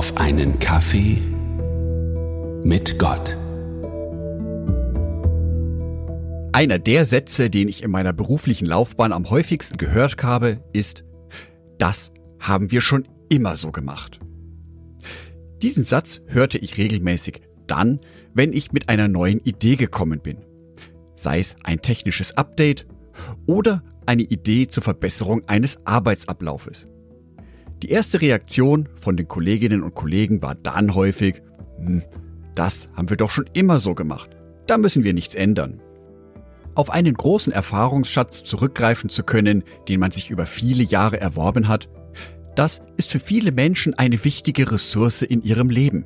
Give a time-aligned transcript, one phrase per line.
[0.00, 1.18] auf einen Kaffee
[2.64, 3.36] mit Gott.
[6.52, 11.04] Einer der Sätze, den ich in meiner beruflichen Laufbahn am häufigsten gehört habe, ist,
[11.76, 14.20] das haben wir schon immer so gemacht.
[15.60, 18.00] Diesen Satz hörte ich regelmäßig dann,
[18.32, 20.38] wenn ich mit einer neuen Idee gekommen bin.
[21.14, 22.86] Sei es ein technisches Update
[23.44, 26.89] oder eine Idee zur Verbesserung eines Arbeitsablaufes.
[27.82, 31.42] Die erste Reaktion von den Kolleginnen und Kollegen war dann häufig,
[31.78, 32.02] hm,
[32.54, 34.30] das haben wir doch schon immer so gemacht.
[34.66, 35.80] Da müssen wir nichts ändern.
[36.74, 41.88] Auf einen großen Erfahrungsschatz zurückgreifen zu können, den man sich über viele Jahre erworben hat,
[42.54, 46.04] das ist für viele Menschen eine wichtige Ressource in ihrem Leben.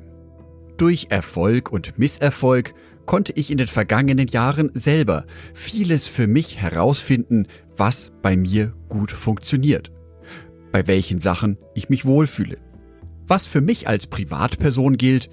[0.77, 2.73] Durch Erfolg und Misserfolg
[3.05, 9.11] konnte ich in den vergangenen Jahren selber vieles für mich herausfinden, was bei mir gut
[9.11, 9.91] funktioniert,
[10.75, 12.57] bei welchen Sachen ich mich wohlfühle.
[13.27, 15.29] Was für mich als Privatperson gilt,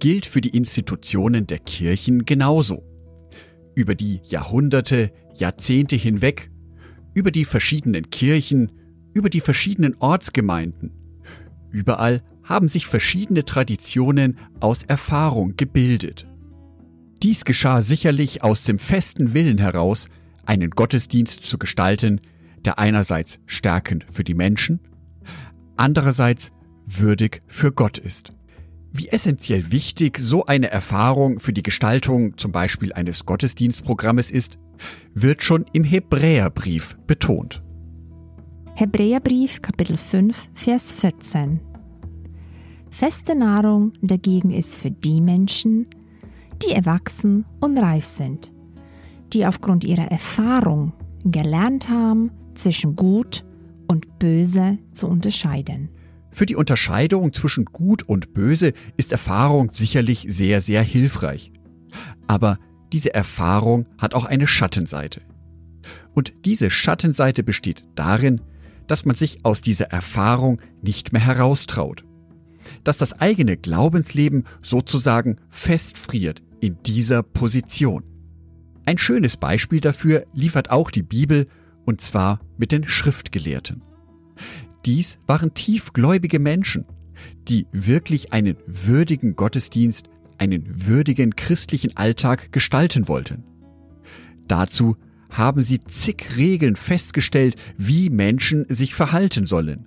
[0.00, 2.82] gilt für die Institutionen der Kirchen genauso.
[3.76, 6.50] Über die Jahrhunderte, Jahrzehnte hinweg,
[7.14, 8.72] über die verschiedenen Kirchen,
[9.14, 10.90] über die verschiedenen Ortsgemeinden.
[11.70, 16.26] Überall haben sich verschiedene Traditionen aus Erfahrung gebildet.
[17.22, 20.08] Dies geschah sicherlich aus dem festen Willen heraus,
[20.46, 22.20] einen Gottesdienst zu gestalten,
[22.64, 24.80] der einerseits stärkend für die Menschen,
[25.76, 26.52] andererseits
[26.86, 28.32] würdig für Gott ist.
[28.92, 34.58] Wie essentiell wichtig so eine Erfahrung für die Gestaltung zum Beispiel eines Gottesdienstprogrammes ist,
[35.14, 37.62] wird schon im Hebräerbrief betont.
[38.74, 41.60] Hebräerbrief Kapitel 5 Vers 14
[42.90, 45.86] Feste Nahrung dagegen ist für die Menschen,
[46.62, 48.52] die erwachsen und reif sind,
[49.32, 50.92] die aufgrund ihrer Erfahrung
[51.24, 53.44] gelernt haben, zwischen gut
[53.86, 55.90] und böse zu unterscheiden.
[56.30, 61.52] Für die Unterscheidung zwischen gut und böse ist Erfahrung sicherlich sehr, sehr hilfreich.
[62.28, 62.58] Aber
[62.92, 65.22] diese Erfahrung hat auch eine Schattenseite.
[66.14, 68.40] Und diese Schattenseite besteht darin,
[68.86, 72.04] dass man sich aus dieser Erfahrung nicht mehr heraustraut.
[72.84, 78.04] Dass das eigene Glaubensleben sozusagen festfriert in dieser Position.
[78.86, 81.46] Ein schönes Beispiel dafür liefert auch die Bibel,
[81.90, 83.82] und zwar mit den Schriftgelehrten.
[84.86, 86.84] Dies waren tiefgläubige Menschen,
[87.48, 90.08] die wirklich einen würdigen Gottesdienst,
[90.38, 93.42] einen würdigen christlichen Alltag gestalten wollten.
[94.46, 94.96] Dazu
[95.30, 99.86] haben sie zig Regeln festgestellt, wie Menschen sich verhalten sollen.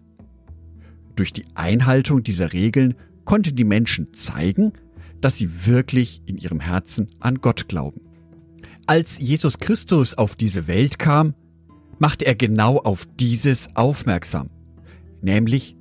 [1.15, 4.73] Durch die Einhaltung dieser Regeln konnten die Menschen zeigen,
[5.21, 8.01] dass sie wirklich in ihrem Herzen an Gott glauben.
[8.87, 11.35] Als Jesus Christus auf diese Welt kam,
[11.99, 14.49] machte er genau auf dieses aufmerksam,
[15.21, 15.75] nämlich,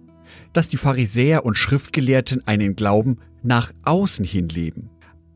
[0.52, 4.90] dass die Pharisäer und Schriftgelehrten einen Glauben nach außen hin leben.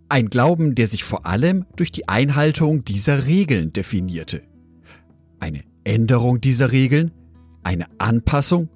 [0.09, 4.42] Ein Glauben, der sich vor allem durch die Einhaltung dieser Regeln definierte.
[5.41, 7.10] Eine Änderung dieser Regeln,
[7.62, 8.69] eine Anpassung,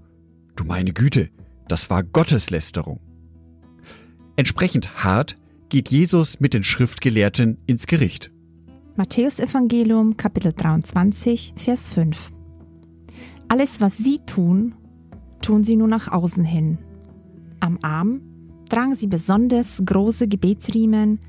[0.56, 1.31] du meine Güte,
[1.69, 3.00] das war Gotteslästerung.
[4.37, 5.37] Entsprechend hart
[5.69, 8.33] geht Jesus mit den Schriftgelehrten ins Gericht.
[8.97, 12.33] Matthäus Evangelium Kapitel 23 Vers 5
[13.49, 14.75] Alles, was sie tun,
[15.41, 16.78] tun sie nur nach außen hin.
[17.61, 18.21] Am Arm
[18.69, 21.21] tragen sie besonders große Gebetsriemen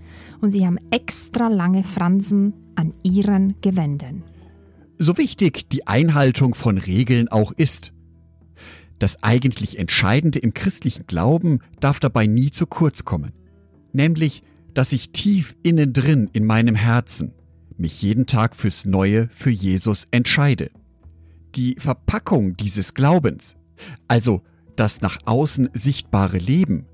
[0.41, 4.23] und sie haben extra lange Fransen an ihren Gewändern.
[4.97, 7.93] So wichtig die Einhaltung von Regeln auch ist,
[8.97, 13.31] das eigentlich Entscheidende im christlichen Glauben darf dabei nie zu kurz kommen.
[13.93, 14.41] Nämlich,
[14.73, 17.33] dass ich tief innen drin in meinem Herzen
[17.81, 20.71] mich jeden Tag fürs Neue für Jesus entscheide.
[21.55, 23.55] Die Verpackung dieses Glaubens,
[24.07, 24.41] also
[24.75, 26.85] das nach außen sichtbare Leben,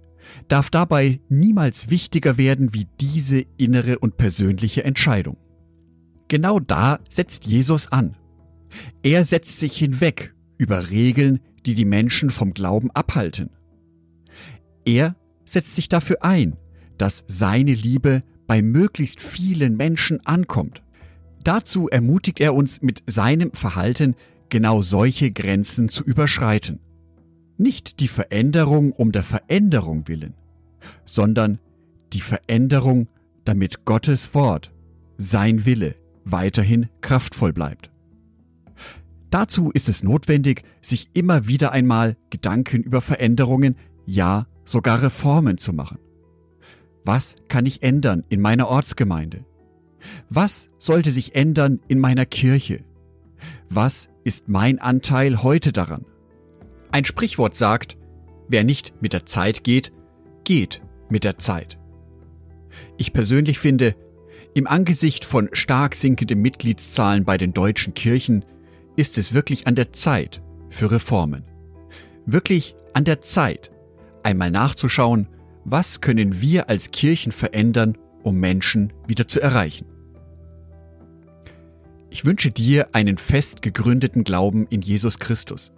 [0.48, 5.38] darf dabei niemals wichtiger werden wie diese innere und persönliche Entscheidung.
[6.28, 8.16] Genau da setzt Jesus an.
[9.04, 13.50] Er setzt sich hinweg über Regeln, die die Menschen vom Glauben abhalten.
[14.86, 16.58] Er setzt sich dafür ein,
[16.98, 20.82] dass seine Liebe bei möglichst vielen Menschen ankommt.
[21.44, 24.16] Dazu ermutigt er uns mit seinem Verhalten,
[24.50, 26.80] genau solche Grenzen zu überschreiten.
[27.58, 30.34] Nicht die Veränderung um der Veränderung willen,
[31.06, 31.60] sondern
[32.14, 33.08] die Veränderung,
[33.46, 34.72] damit Gottes Wort,
[35.18, 35.96] sein Wille,
[36.26, 37.90] weiterhin kraftvoll bleibt.
[39.30, 45.74] Dazu ist es notwendig, sich immer wieder einmal Gedanken über Veränderungen, ja sogar Reformen zu
[45.74, 46.00] machen.
[47.08, 49.46] Was kann ich ändern in meiner Ortsgemeinde?
[50.30, 52.84] Was sollte sich ändern in meiner Kirche?
[53.70, 56.04] Was ist mein Anteil heute daran?
[56.92, 57.96] Ein Sprichwort sagt,
[58.50, 59.94] wer nicht mit der Zeit geht,
[60.44, 61.78] geht mit der Zeit.
[62.98, 63.96] Ich persönlich finde,
[64.54, 68.44] im Angesicht von stark sinkenden Mitgliedszahlen bei den deutschen Kirchen
[68.98, 71.46] ist es wirklich an der Zeit für Reformen.
[72.26, 73.72] Wirklich an der Zeit,
[74.24, 75.30] einmal nachzuschauen,
[75.70, 79.86] was können wir als Kirchen verändern, um Menschen wieder zu erreichen.
[82.10, 85.74] Ich wünsche dir einen fest gegründeten Glauben in Jesus Christus.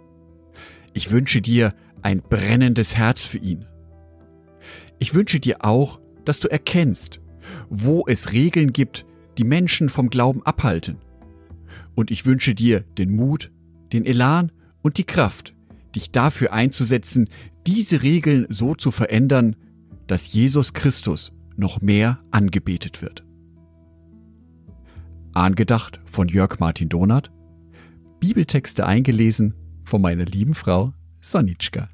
[0.94, 3.66] Ich wünsche dir ein brennendes Herz für ihn.
[5.00, 7.20] Ich wünsche dir auch, dass du erkennst,
[7.68, 9.06] wo es Regeln gibt,
[9.38, 10.98] die Menschen vom Glauben abhalten.
[11.96, 13.50] Und ich wünsche dir den Mut,
[13.92, 14.52] den Elan
[14.82, 15.52] und die Kraft,
[15.96, 17.28] dich dafür einzusetzen,
[17.66, 19.56] diese Regeln so zu verändern,
[20.10, 23.24] dass Jesus Christus noch mehr angebetet wird.
[25.34, 27.30] Angedacht von Jörg Martin Donath,
[28.18, 29.54] Bibeltexte eingelesen
[29.84, 31.88] von meiner lieben Frau Sonitschka.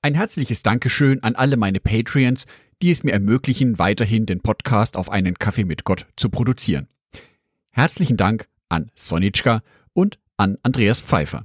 [0.00, 2.46] Ein herzliches Dankeschön an alle meine Patreons,
[2.80, 6.88] die es mir ermöglichen, weiterhin den Podcast auf einen Kaffee mit Gott zu produzieren.
[7.70, 9.62] Herzlichen Dank an Sonitschka
[9.92, 11.44] und an Andreas Pfeiffer.